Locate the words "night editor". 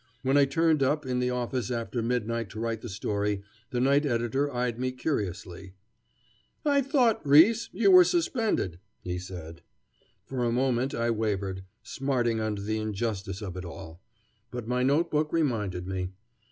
3.79-4.51